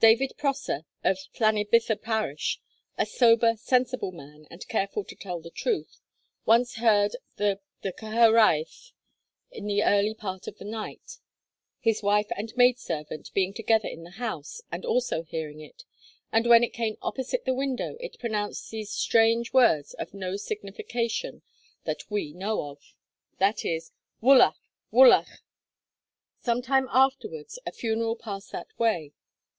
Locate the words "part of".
10.14-10.56